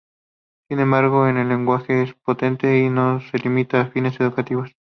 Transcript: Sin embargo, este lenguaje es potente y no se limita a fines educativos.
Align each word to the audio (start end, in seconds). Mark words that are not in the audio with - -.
Sin 0.67 0.79
embargo, 0.79 1.27
este 1.27 1.43
lenguaje 1.43 2.01
es 2.01 2.15
potente 2.15 2.79
y 2.79 2.89
no 2.89 3.21
se 3.21 3.37
limita 3.37 3.81
a 3.81 3.85
fines 3.91 4.19
educativos. 4.19 4.75